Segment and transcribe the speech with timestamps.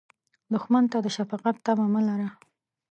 [0.53, 2.29] دښمن ته د شفقت تمه مه لره